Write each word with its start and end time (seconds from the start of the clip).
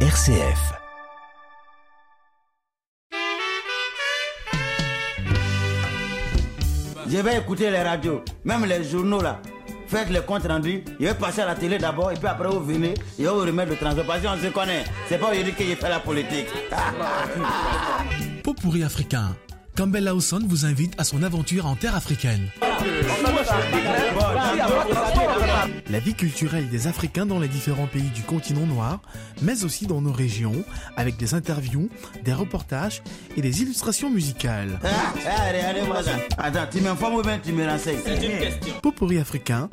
RCF. 0.00 0.74
Je 7.08 7.16
vais 7.16 7.38
écouter 7.38 7.70
les 7.70 7.82
radios, 7.82 8.22
même 8.44 8.66
les 8.66 8.84
journaux 8.84 9.22
là. 9.22 9.40
Faites 9.88 10.10
les 10.10 10.20
comptes 10.20 10.46
rendus. 10.46 10.84
Je 11.00 11.06
vais 11.06 11.14
passer 11.14 11.40
à 11.40 11.46
la 11.46 11.54
télé 11.54 11.78
d'abord 11.78 12.10
et 12.10 12.16
puis 12.16 12.26
après 12.26 12.48
vous 12.48 12.62
venez 12.62 12.92
et 13.18 13.24
vous 13.24 13.36
remettre 13.40 13.70
le 13.70 13.76
transport. 13.76 14.04
Parce 14.04 14.20
qu'on 14.20 14.36
se 14.36 14.48
connaît. 14.48 14.84
C'est 15.08 15.16
pas 15.16 15.30
aujourd'hui 15.30 15.54
que 15.54 15.64
j'ai 15.64 15.76
fait 15.76 15.88
la 15.88 16.00
politique. 16.00 16.48
Pot 18.44 18.54
pourri 18.60 18.82
africain. 18.84 19.34
Campbell 19.76 20.04
Lawson 20.04 20.40
vous 20.46 20.66
invite 20.66 20.92
à 21.00 21.04
son 21.04 21.22
aventure 21.22 21.64
en 21.64 21.74
terre 21.74 21.94
africaine. 21.96 22.50
La 25.90 26.00
vie 26.00 26.14
culturelle 26.14 26.68
des 26.68 26.86
Africains 26.86 27.26
dans 27.26 27.38
les 27.38 27.48
différents 27.48 27.86
pays 27.86 28.10
du 28.14 28.22
continent 28.22 28.66
noir, 28.66 29.00
mais 29.42 29.64
aussi 29.64 29.86
dans 29.86 30.00
nos 30.00 30.12
régions, 30.12 30.64
avec 30.96 31.16
des 31.16 31.34
interviews, 31.34 31.88
des 32.24 32.32
reportages 32.32 33.02
et 33.36 33.40
des 33.40 33.62
illustrations 33.62 34.10
musicales. 34.10 34.78
Ah, 34.84 36.02
ça. 36.02 36.12
Attends, 36.38 36.66
tu 36.70 36.80
m'informes 36.80 37.14
ou 37.14 37.22
bien 37.22 37.38
tu 37.38 37.52
me 37.52 37.66
renseignes? 37.66 37.98
Pot 38.82 38.92
pourri 38.92 39.18
africain, 39.18 39.68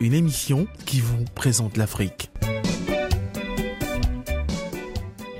une 0.00 0.14
émission 0.14 0.66
qui 0.84 1.00
vous 1.00 1.24
présente 1.34 1.76
l'Afrique. 1.76 2.30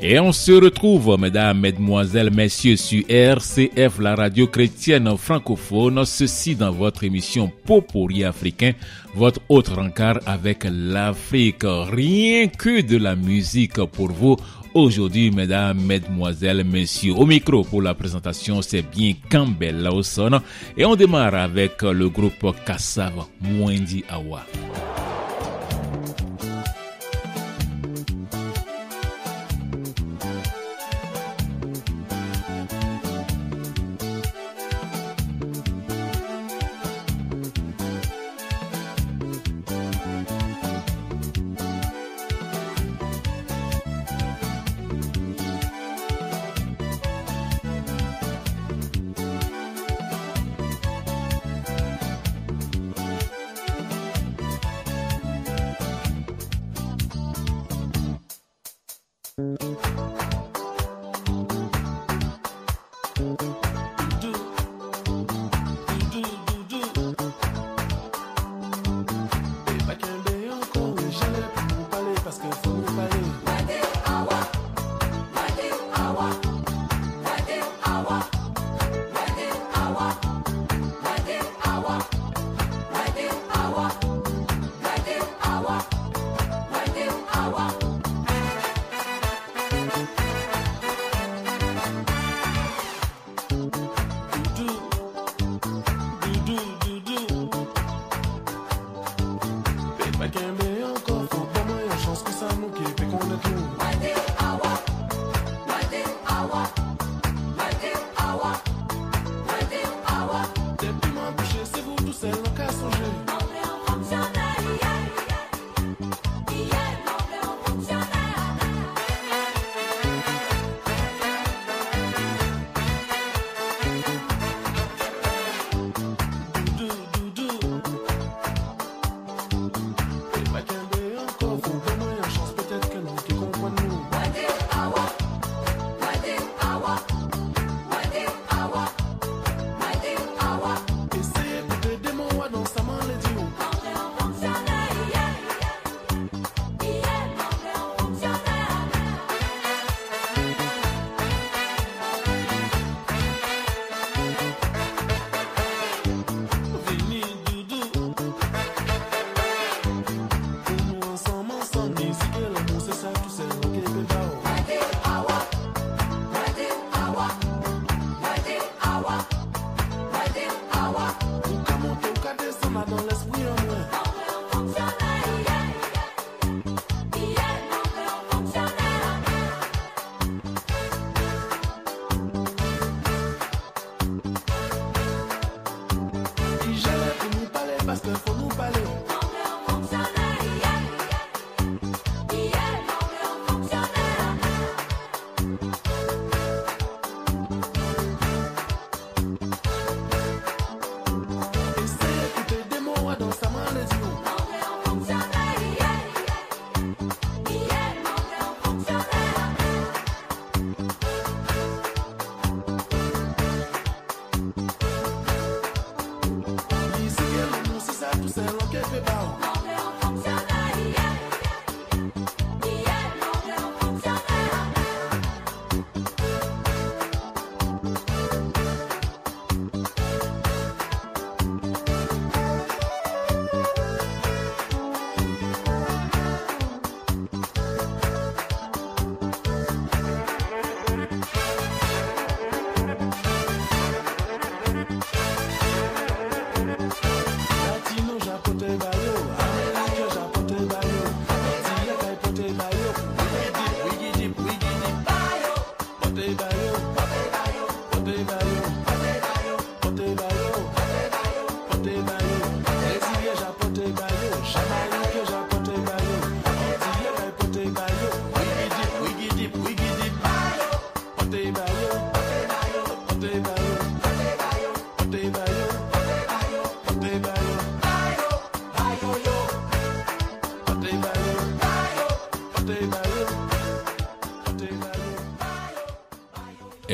Et 0.07 0.21
on 0.21 0.33
se 0.33 0.53
retrouve, 0.53 1.17
mesdames, 1.19 1.61
mesdemoiselles, 1.61 2.31
messieurs, 2.31 2.77
sur 2.77 3.03
RCF, 3.09 3.99
la 4.01 4.15
radio 4.15 4.47
chrétienne 4.47 5.17
francophone, 5.17 6.05
ceci 6.05 6.55
dans 6.55 6.73
votre 6.73 7.05
émission 7.05 7.51
Popori 7.65 8.23
africain, 8.23 8.73
votre 9.15 9.41
autre 9.49 9.79
encart 9.79 10.19
avec 10.27 10.67
l'Afrique. 10.71 11.63
Rien 11.65 12.49
que 12.49 12.83
de 12.83 12.99
la 12.99 13.17
musique 13.17 13.83
pour 13.87 14.13
vous. 14.13 14.37
Aujourd'hui, 14.75 15.31
mesdames, 15.31 15.81
mesdemoiselles, 15.81 16.65
messieurs, 16.65 17.15
au 17.17 17.25
micro 17.25 17.65
pour 17.65 17.81
la 17.81 17.95
présentation, 17.95 18.61
c'est 18.61 18.83
bien 18.83 19.15
Campbell 19.31 19.81
Lawson. 19.81 20.39
Et 20.77 20.85
on 20.85 20.97
démarre 20.97 21.35
avec 21.35 21.81
le 21.81 22.11
groupe 22.11 22.55
Kassav 22.67 23.25
Mwendi 23.41 24.05
Awa. 24.11 24.45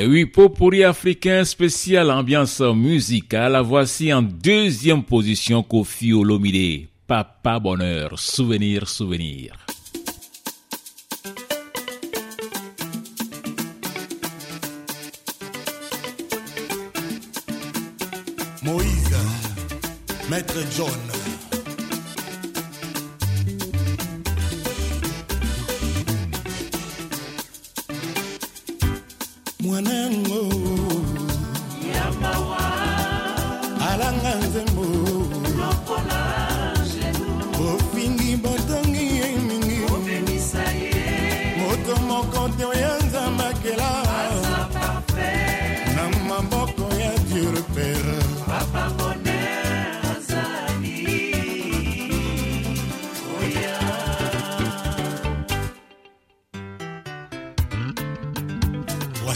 Et 0.01 0.07
oui, 0.07 0.25
Popori 0.25 0.83
africain 0.83 1.43
spécial 1.43 2.09
ambiance 2.09 2.59
musicale, 2.59 3.61
voici 3.63 4.11
en 4.11 4.23
deuxième 4.23 5.03
position 5.03 5.61
Kofi 5.61 6.11
Olomide. 6.11 6.87
Papa 7.05 7.59
Bonheur, 7.59 8.17
souvenir, 8.17 8.89
souvenir. 8.89 9.53
Moïse, 18.63 19.17
Maître 20.31 20.63
John. 20.75 21.40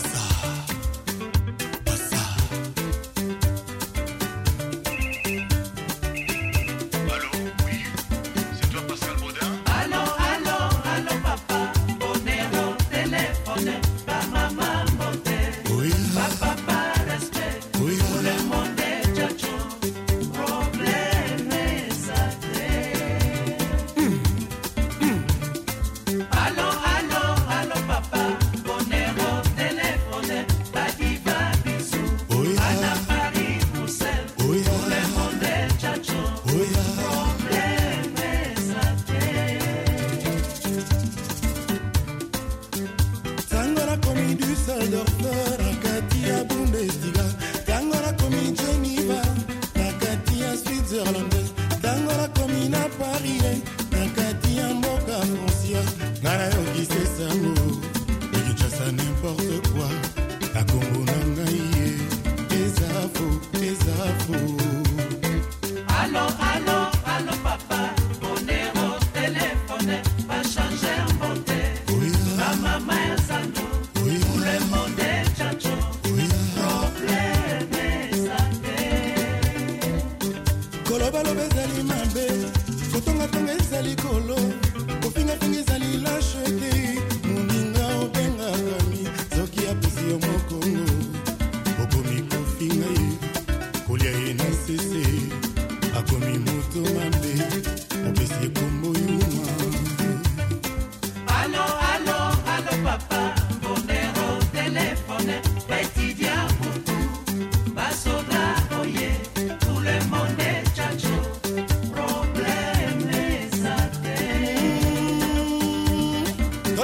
Rockstar. 0.06 0.65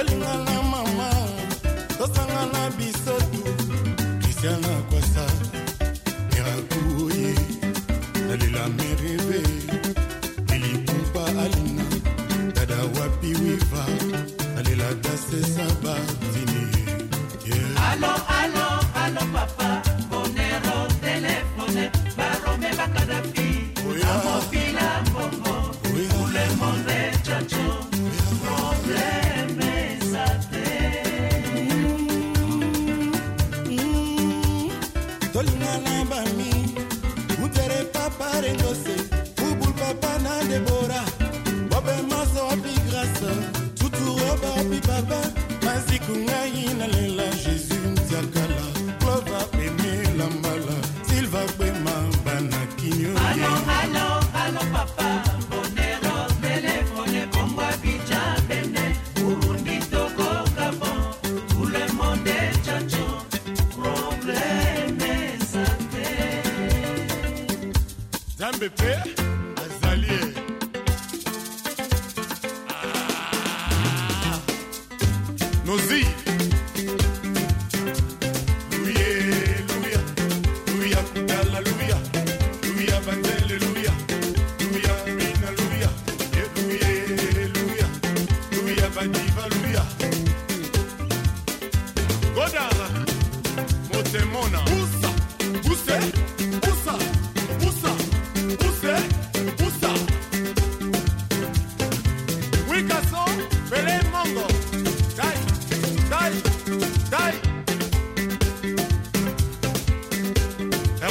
kolinga 0.02 0.41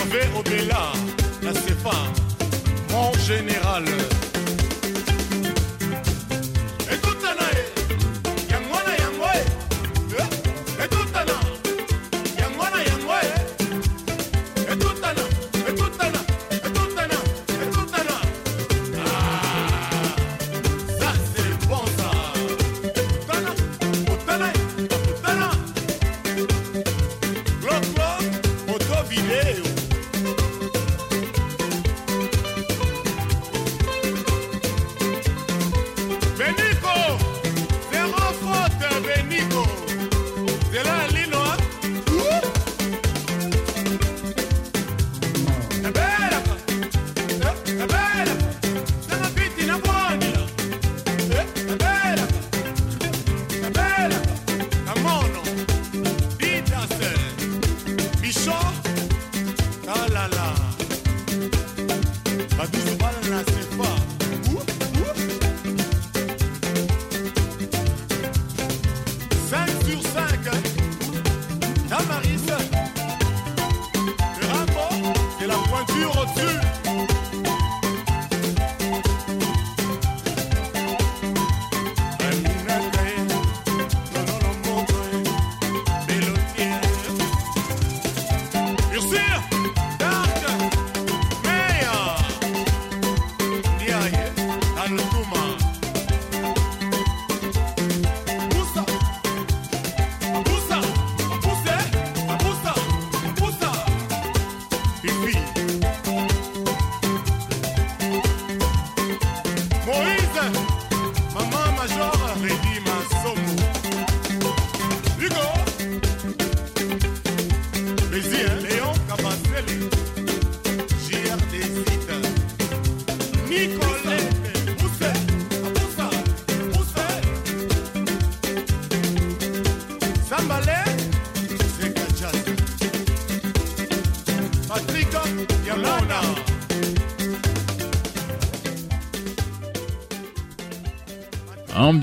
Hervé 0.01 0.21
Obella, 0.35 0.91
la 1.43 1.51
CFA, 1.51 1.91
mon 2.89 3.13
général. 3.19 3.85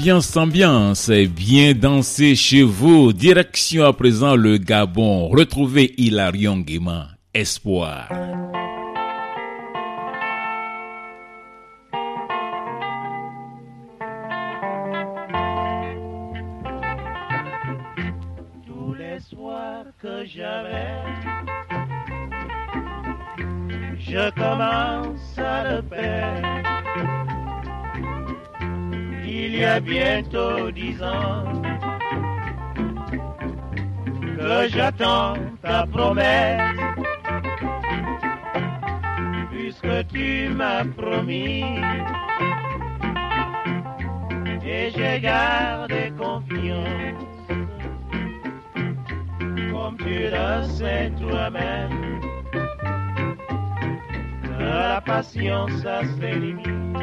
Ambiance, 0.09 0.37
ambiance, 0.38 1.11
bien 1.11 1.75
dansé 1.75 2.35
chez 2.35 2.62
vous. 2.62 3.12
Direction 3.12 3.85
à 3.85 3.93
présent 3.93 4.37
le 4.37 4.57
Gabon. 4.57 5.29
Retrouvez 5.29 5.93
Hilarion 5.99 6.61
Guéma. 6.61 7.09
Espoir. 7.35 8.09
tous 18.67 18.95
les 18.95 19.21
soirs 19.21 19.85
que 20.00 20.25
j'avais. 20.25 21.03
Je 23.99 24.31
commence 24.31 25.37
à 25.37 25.75
le 25.75 25.83
perdre. 25.83 26.58
Il 29.50 29.61
y 29.61 29.64
a 29.64 29.81
bientôt 29.81 30.71
dix 30.71 31.02
ans 31.02 31.62
que 34.37 34.69
j'attends 34.69 35.37
ta 35.62 35.87
promesse. 35.87 36.61
Puisque 39.50 40.07
tu 40.09 40.50
m'as 40.50 40.85
promis 40.85 41.64
et 44.67 44.90
j'ai 44.95 45.19
gardé 45.21 46.12
confiance 46.19 47.25
comme 49.73 49.97
tu 49.97 50.28
le 50.31 50.62
sais 50.76 51.11
toi-même. 51.19 52.21
La 54.61 55.00
patience 55.00 55.87
a 55.87 56.02
ses 56.21 56.33
limites. 56.38 56.98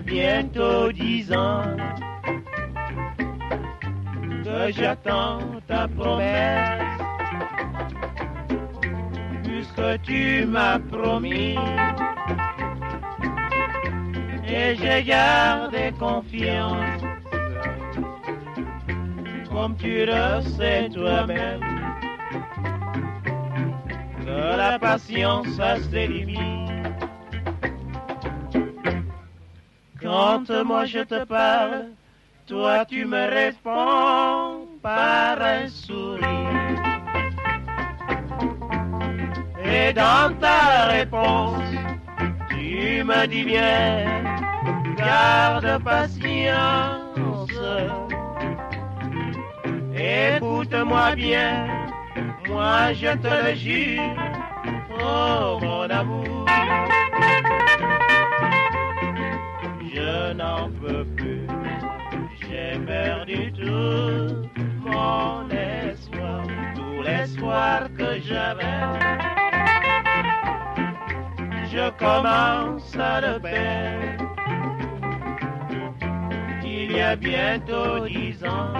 Bientôt 0.00 0.90
dix 0.92 1.32
ans 1.32 1.76
que 4.44 4.72
j'attends 4.72 5.40
ta 5.66 5.88
promesse, 5.88 6.82
puisque 9.42 10.02
tu 10.02 10.46
m'as 10.46 10.78
promis. 10.78 11.56
Et 14.46 14.76
j'ai 14.76 15.02
gardé 15.02 15.92
confiance 15.98 17.02
comme 19.50 19.76
tu 19.76 20.04
le 20.04 20.42
sais 20.58 20.90
toi-même, 20.92 21.60
que 24.20 24.56
la 24.56 24.78
patience 24.78 25.58
a 25.60 25.76
ses 25.80 26.06
limites. 26.08 26.53
Quand 30.24 30.64
moi 30.64 30.86
je 30.86 31.00
te 31.00 31.22
parle, 31.26 31.90
toi 32.46 32.86
tu 32.86 33.04
me 33.04 33.24
réponds 33.28 34.66
par 34.82 35.36
un 35.38 35.68
sourire. 35.68 36.80
Et 39.62 39.92
dans 39.92 40.34
ta 40.40 40.86
réponse, 40.96 41.74
tu 42.48 43.04
me 43.04 43.26
dis 43.26 43.44
bien, 43.44 44.06
garde 44.96 45.82
patience. 45.84 47.50
Écoute-moi 49.94 51.14
bien, 51.16 51.66
moi 52.48 52.94
je 52.94 53.12
te 53.24 53.34
le 53.44 53.54
jure, 53.54 54.16
oh 54.90 55.58
mon 55.60 55.90
amour. 55.90 56.33
J'ai 62.54 62.78
perdu 62.78 63.52
tout 63.52 64.48
mon 64.78 65.48
espoir, 65.50 66.42
tout 66.76 67.02
l'espoir 67.02 67.80
que 67.98 68.20
j'avais. 68.20 68.80
Je 71.72 71.90
commence 71.98 72.96
à 72.96 73.20
le 73.20 73.40
perdre. 73.40 74.24
Il 76.64 76.92
y 76.92 77.00
a 77.00 77.16
bientôt 77.16 78.06
dix 78.06 78.44
ans 78.44 78.72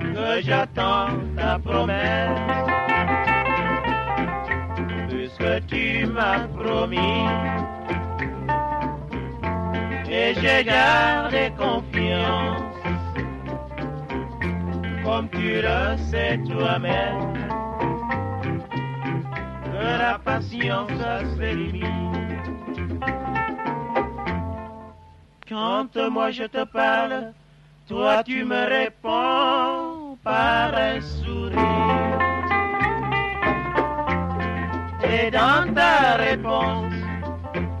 que 0.00 0.42
j'attends 0.42 1.08
ta 1.36 1.58
promesse. 1.58 2.40
Puisque 5.08 5.66
tu 5.66 6.06
m'as 6.06 6.46
promis 6.48 7.24
j'ai 10.40 10.64
gardé 10.64 11.52
confiance. 11.56 12.62
Comme 15.04 15.28
tu 15.30 15.62
le 15.62 15.96
sais 16.10 16.38
toi-même, 16.48 17.32
que 19.64 19.98
la 19.98 20.18
patience 20.18 20.90
a 21.00 21.20
ses 21.36 21.54
limites. 21.54 21.86
Quand 25.48 25.96
moi 26.10 26.30
je 26.32 26.44
te 26.44 26.64
parle, 26.64 27.32
toi 27.88 28.22
tu 28.24 28.44
me 28.44 28.66
réponds 28.66 30.18
par 30.24 30.74
un 30.74 31.00
sourire. 31.00 32.18
Et 35.04 35.30
dans 35.30 35.72
ta 35.72 36.16
réponse, 36.16 36.94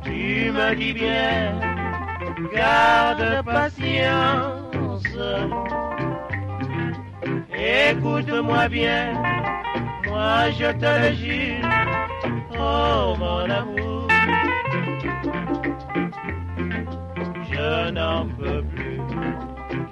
tu 0.04 0.52
me 0.52 0.74
dis 0.76 0.92
bien, 0.92 1.65
garde 2.56 3.44
patience. 3.44 5.04
Écoute-moi 7.88 8.68
bien, 8.68 9.12
moi 10.06 10.50
je 10.58 10.68
te 10.82 10.90
le 11.02 11.10
jure, 11.22 11.68
oh 12.58 13.14
mon 13.18 13.50
amour. 13.60 14.08
Je 17.50 17.90
n'en 17.90 18.26
peux 18.38 18.62
plus, 18.74 19.00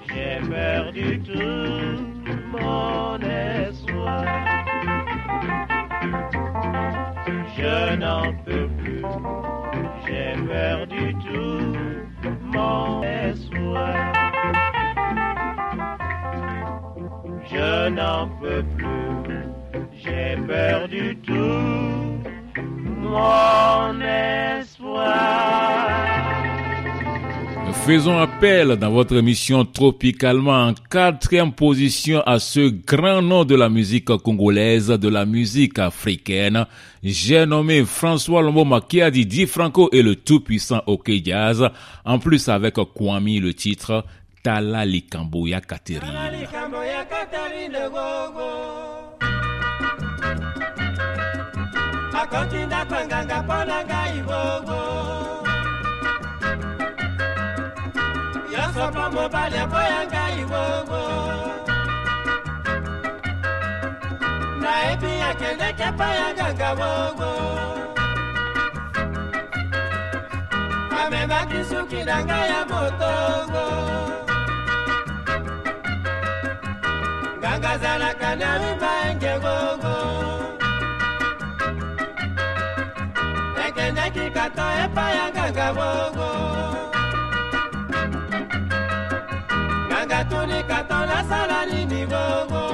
j'ai 0.09 0.38
perdu 0.49 1.21
tout 1.23 1.63
espoir. 24.02 25.45
faisons 27.87 28.19
appel 28.19 28.76
dans 28.76 28.91
votre 28.91 29.15
émission 29.15 29.65
Tropicalement 29.67 30.69
en 30.69 30.75
quatrième 30.89 31.52
position 31.52 32.23
à 32.25 32.39
ce 32.39 32.71
grand 32.71 33.21
nom 33.21 33.45
de 33.45 33.54
la 33.54 33.69
musique 33.69 34.07
congolaise, 34.07 34.89
de 34.89 35.09
la 35.09 35.26
musique 35.26 35.78
africaine. 35.78 36.65
J'ai 37.02 37.45
nommé 37.45 37.85
François 37.85 38.41
Lombo 38.41 38.65
qui 38.89 39.02
dit 39.11 39.26
Di 39.26 39.47
Franco 39.47 39.91
et 39.93 40.02
le 40.02 40.17
tout-puissant 40.17 40.83
OK 40.87 41.11
Jazz, 41.23 41.69
en 42.07 42.19
plus 42.19 42.49
avec 42.49 42.76
Kwami 42.95 43.39
le 43.39 43.52
titre 43.52 44.04
tala 44.45 44.85
likambo 44.85 45.49
ya 45.49 45.61
katerine 45.61 46.28
akoti 52.25 52.57
ndako 52.67 52.95
nganga 53.07 53.43
mpo 53.43 53.59
na 53.69 53.78
ngai 53.85 54.19
bogo. 54.28 54.80
Nyonso 58.50 58.85
mpo 58.91 59.04
mobali 59.15 59.61
mpo 59.67 59.80
ya 59.93 60.00
ngai 60.11 60.41
bogo. 60.52 61.02
Nayebi 64.63 65.13
akendeke 65.28 65.87
mpo 65.91 66.07
ya 66.19 66.28
nganga 66.35 66.71
bogo. 66.80 67.33
Amemaki 71.00 71.61
suki 71.69 72.00
na 72.04 72.17
ngai 72.25 72.49
ya 72.50 72.61
motongo. 72.71 74.24
bazalaka 77.75 78.30
na 78.39 78.50
mibange 78.63 79.32
ngongo 79.43 79.97
ekendaki 83.67 84.21
kikato 84.30 84.67
epaya 84.84 85.15
ya 85.15 85.26
nganga 85.34 85.69
bongo 85.76 86.30
nganga 89.89 90.21
tuni 90.30 90.60
kata 90.71 90.99
nasala 91.10 91.58
nini 91.71 92.02
bongo 92.13 92.67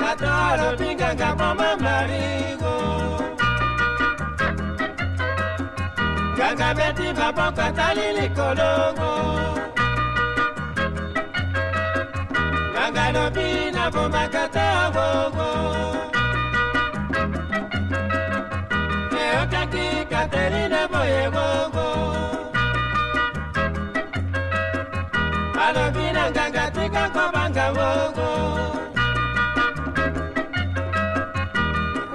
kata 0.00 0.30
alobi 0.50 0.90
nganga 0.98 1.30
mama 1.38 1.70
maringo 1.84 2.76
nganga 6.34 6.68
beti 6.78 7.08
babo 7.18 7.46
atali 7.66 8.06
likolongo 8.18 9.65
malobi 13.16 13.72
bo 13.94 14.04
ta 14.54 14.68
gogo 14.94 15.50
eyokaki 19.22 19.86
katerine 20.10 20.82
boye 20.92 21.24
gogo 21.34 21.88
balobi 25.56 26.06
na 26.16 26.24
nganga 26.30 26.64
tika 26.74 27.04
kobanga 27.14 27.66
gogo 27.76 28.30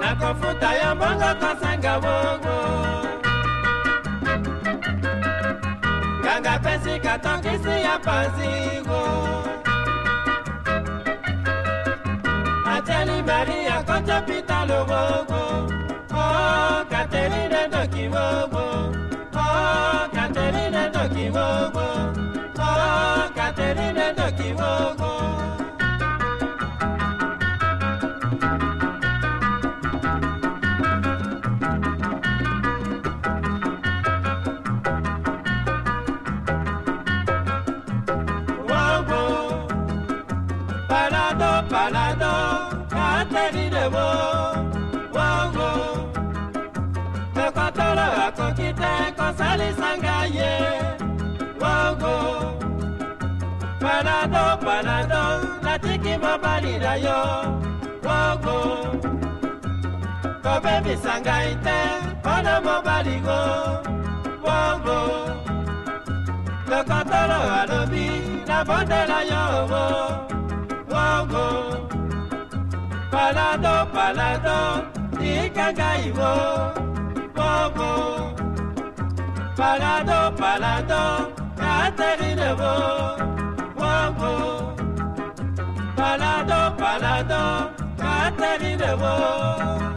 nakofuta 0.00 0.70
yo 0.80 0.90
mbongo 0.94 1.30
kosanga 1.40 1.94
gogo 2.04 2.58
nganga 6.22 6.54
pesi 6.64 6.94
katongisi 7.04 7.74
ya 7.86 7.98
panzigo 8.04 9.51
Maria 13.32 13.82
Conta 13.86 14.20
Pita 14.26 14.66
Lobogo, 14.66 15.66
oh, 16.12 16.84
Caterina 16.90 17.62
Dokiwogo, 17.72 18.92
oh, 19.34 20.08
Caterina 20.12 20.82
Dokiwogo, 20.94 21.86
oh, 22.58 23.32
Caterina 23.34 24.12
Dokiwogo. 24.12 25.10
Palado, 40.88 41.50
palado 41.70 42.81
tẹ́lílẹ̀ 43.34 43.86
wo 43.94 44.06
wọ́n 45.14 45.16
wango, 45.16 45.70
mẹ́kọ́ 47.36 47.66
tọrọ 47.76 48.06
àkókí 48.24 48.68
tẹ́ 48.80 49.12
kọ́sálí 49.18 49.68
sanga 49.80 50.16
wango, 51.62 52.16
panadọ́ 53.82 54.46
panadọ́ 54.64 55.26
láti 55.64 55.92
kí 56.04 56.12
mọ́ 56.22 56.34
balì 56.44 56.72
wango, 56.84 57.20
wọ́n 58.06 58.30
wo 58.44 58.56
kọ́bẹ́ 60.44 60.76
mi 60.84 60.94
sanga 61.04 61.36
yìí 61.44 61.54
wango, 61.66 61.86
kọ́nà 62.24 62.54
mọ́ 62.66 62.76
balì 62.86 63.16
wo 63.26 63.40
wọ́n 64.46 64.74
wo 64.86 64.98
wango, 66.72 67.40
tọrọ 70.92 71.91
palado 73.12 73.74
palado 73.94 74.58
ikanga 75.20 75.90
iwo 76.08 76.32
bobo 77.36 77.90
palado 79.58 80.18
palado 80.40 81.02
katarine 81.60 82.50
bo 82.60 82.74
bobo 83.78 84.32
palado 85.98 86.60
palado 86.80 87.42
katarine 88.00 88.90
bo. 89.00 89.91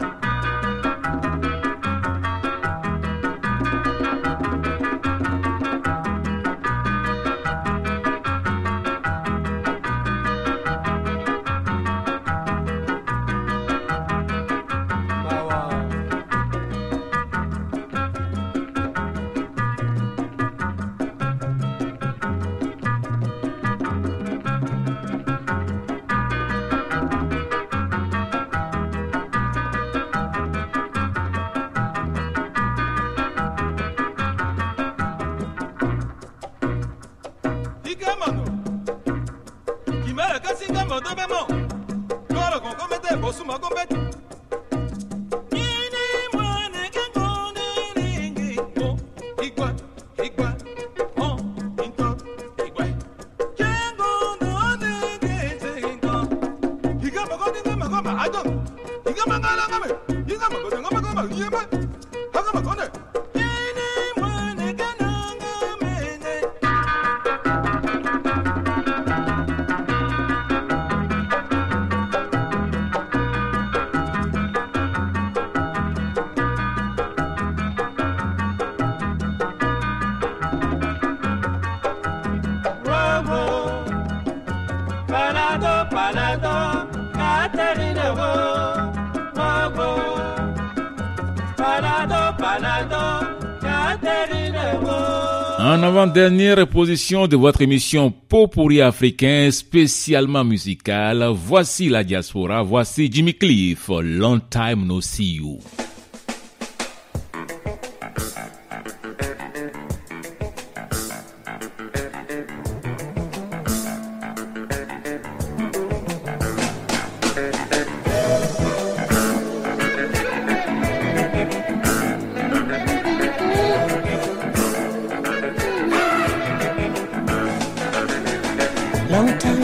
En 95.67 95.81
avant-dernière 95.81 96.67
position 96.67 97.25
de 97.25 97.35
votre 97.35 97.63
émission 97.63 98.11
Popuri 98.11 98.81
africain 98.83 99.49
spécialement 99.49 100.43
musical, 100.43 101.27
voici 101.33 101.89
la 101.89 102.03
diaspora, 102.03 102.61
voici 102.61 103.09
Jimmy 103.11 103.33
Cliff, 103.33 103.89
Long 103.89 104.39
Time 104.47 104.85
No 104.85 105.01
See 105.01 105.37
You. 105.37 105.57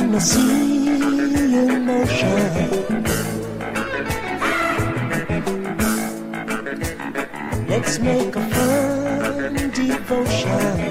Time 0.02 0.14
no 0.14 0.20
see 0.20 0.86
you 1.54 1.80
motion. 1.80 2.72
Let's 7.68 8.00
make 8.00 8.36
a 8.36 8.46
fun 8.54 9.54
devotion. 9.80 10.82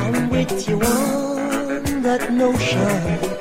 I'm 0.00 0.28
with 0.30 0.68
you 0.68 0.76
on 0.80 2.02
that 2.02 2.32
notion. 2.32 3.39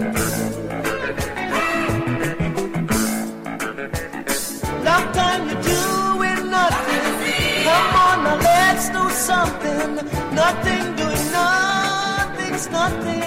Nothing 10.39 10.95
doing 10.95 11.31
nothing's 11.33 12.69
nothing. 12.69 13.23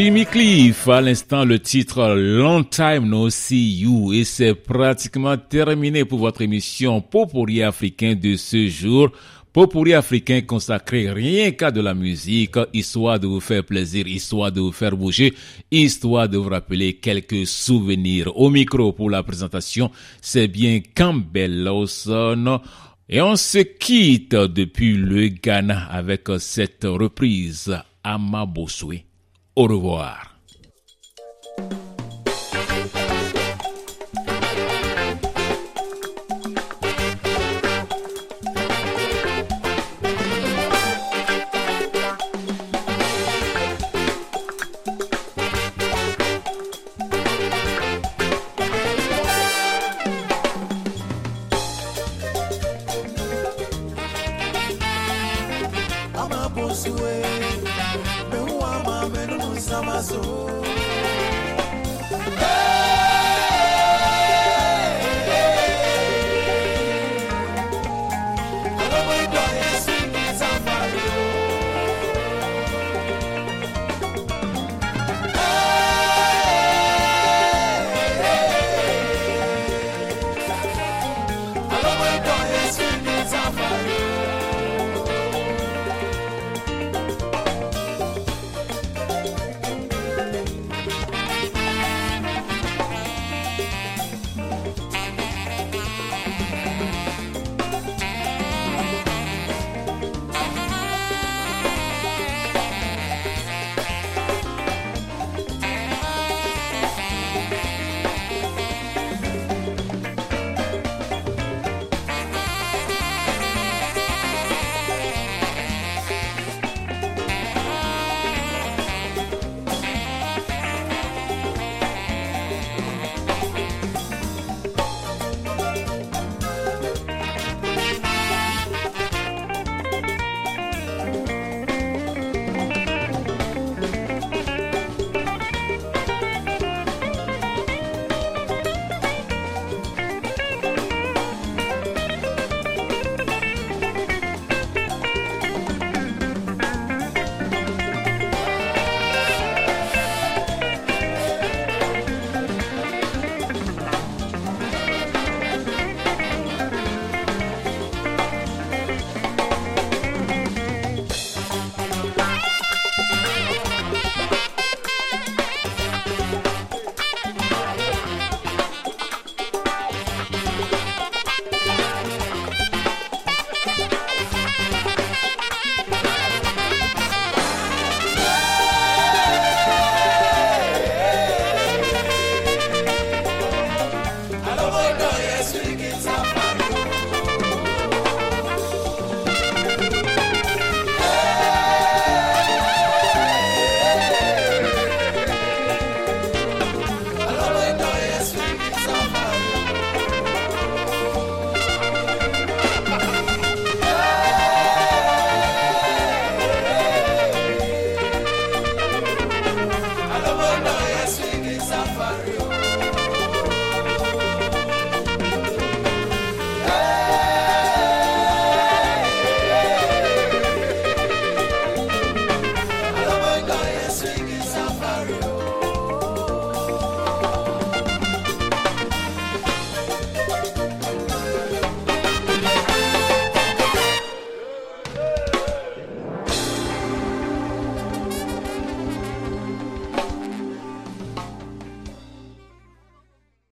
Jimmy 0.01 0.25
Cliff, 0.25 0.87
à 0.87 1.01
l'instant 1.01 1.43
le 1.43 1.59
titre 1.59 2.15
Long 2.15 2.63
Time 2.63 3.09
No 3.09 3.29
See 3.29 3.81
You 3.81 4.13
et 4.13 4.23
c'est 4.23 4.55
pratiquement 4.55 5.35
terminé 5.35 6.05
pour 6.05 6.19
votre 6.19 6.41
émission 6.41 7.01
Popori 7.01 7.61
africain 7.61 8.15
de 8.15 8.37
ce 8.37 8.69
jour. 8.69 9.09
Popori 9.51 9.93
africain 9.93 10.39
consacré 10.39 11.11
rien 11.11 11.51
qu'à 11.51 11.69
de 11.69 11.81
la 11.81 11.93
musique, 11.93 12.55
histoire 12.73 13.19
de 13.19 13.27
vous 13.27 13.41
faire 13.41 13.65
plaisir, 13.65 14.07
histoire 14.07 14.53
de 14.53 14.61
vous 14.61 14.71
faire 14.71 14.95
bouger, 14.95 15.33
histoire 15.69 16.29
de 16.29 16.37
vous 16.37 16.47
rappeler 16.47 16.93
quelques 16.93 17.45
souvenirs. 17.45 18.31
Au 18.37 18.49
micro 18.49 18.93
pour 18.93 19.09
la 19.09 19.21
présentation, 19.21 19.91
c'est 20.21 20.47
bien 20.47 20.79
Campbell 20.95 21.63
Lawson. 21.63 22.61
Et 23.09 23.19
on 23.21 23.35
se 23.35 23.57
quitte 23.57 24.33
depuis 24.33 24.95
le 24.95 25.27
Ghana 25.27 25.87
avec 25.91 26.29
cette 26.39 26.85
reprise. 26.85 27.77
Ama 28.01 28.47
posue, 28.47 29.03
me 29.67 30.28